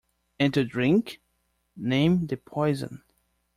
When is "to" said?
0.55-0.65